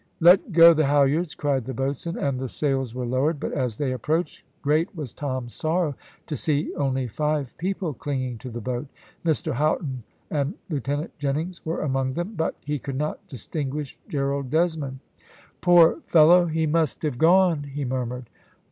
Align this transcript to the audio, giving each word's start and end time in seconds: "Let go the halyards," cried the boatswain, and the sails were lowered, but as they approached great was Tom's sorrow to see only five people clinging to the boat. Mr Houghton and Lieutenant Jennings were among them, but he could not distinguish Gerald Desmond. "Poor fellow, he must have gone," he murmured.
"Let 0.19 0.51
go 0.51 0.73
the 0.73 0.87
halyards," 0.87 1.35
cried 1.35 1.65
the 1.65 1.75
boatswain, 1.75 2.17
and 2.17 2.39
the 2.39 2.49
sails 2.49 2.95
were 2.95 3.05
lowered, 3.05 3.39
but 3.39 3.51
as 3.53 3.77
they 3.77 3.91
approached 3.91 4.41
great 4.63 4.95
was 4.95 5.13
Tom's 5.13 5.53
sorrow 5.53 5.93
to 6.25 6.35
see 6.35 6.73
only 6.73 7.05
five 7.07 7.55
people 7.59 7.93
clinging 7.93 8.39
to 8.39 8.49
the 8.49 8.61
boat. 8.61 8.87
Mr 9.23 9.53
Houghton 9.53 10.01
and 10.31 10.55
Lieutenant 10.71 11.15
Jennings 11.19 11.63
were 11.63 11.81
among 11.81 12.13
them, 12.15 12.33
but 12.35 12.55
he 12.65 12.79
could 12.79 12.95
not 12.97 13.19
distinguish 13.27 13.95
Gerald 14.09 14.49
Desmond. 14.49 15.01
"Poor 15.61 15.99
fellow, 16.07 16.47
he 16.47 16.65
must 16.65 17.03
have 17.03 17.19
gone," 17.19 17.61
he 17.65 17.85
murmured. 17.85 18.27